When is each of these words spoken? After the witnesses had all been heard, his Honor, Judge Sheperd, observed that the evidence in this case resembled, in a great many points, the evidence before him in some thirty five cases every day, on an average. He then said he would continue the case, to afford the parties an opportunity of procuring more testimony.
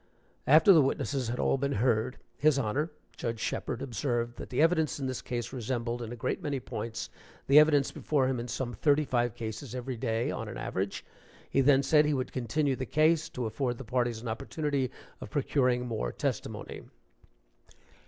After 0.47 0.73
the 0.73 0.81
witnesses 0.81 1.27
had 1.27 1.37
all 1.39 1.59
been 1.59 1.73
heard, 1.73 2.17
his 2.35 2.57
Honor, 2.57 2.89
Judge 3.17 3.39
Sheperd, 3.39 3.83
observed 3.83 4.37
that 4.37 4.49
the 4.49 4.59
evidence 4.59 4.99
in 4.99 5.05
this 5.05 5.21
case 5.21 5.53
resembled, 5.53 6.01
in 6.01 6.11
a 6.11 6.15
great 6.15 6.41
many 6.41 6.59
points, 6.59 7.11
the 7.45 7.59
evidence 7.59 7.91
before 7.91 8.25
him 8.27 8.39
in 8.39 8.47
some 8.47 8.73
thirty 8.73 9.05
five 9.05 9.35
cases 9.35 9.75
every 9.75 9.97
day, 9.97 10.31
on 10.31 10.47
an 10.47 10.57
average. 10.57 11.05
He 11.47 11.61
then 11.61 11.83
said 11.83 12.05
he 12.05 12.15
would 12.15 12.33
continue 12.33 12.75
the 12.75 12.87
case, 12.87 13.29
to 13.29 13.45
afford 13.45 13.77
the 13.77 13.83
parties 13.83 14.23
an 14.23 14.27
opportunity 14.27 14.89
of 15.19 15.29
procuring 15.29 15.85
more 15.87 16.11
testimony. 16.11 16.81